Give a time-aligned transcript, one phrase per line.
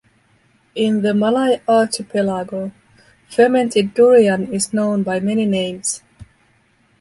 [0.73, 2.71] In the Malay archipelago,
[3.29, 6.01] fermented durian is known by many names.